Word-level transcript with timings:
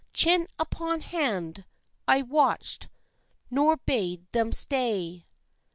Chin 0.13 0.47
upon 0.57 1.01
hand, 1.01 1.63
I 2.07 2.23
watched, 2.23 2.89
nor 3.51 3.77
bade 3.77 4.25
them 4.31 4.51
stay. 4.51 5.27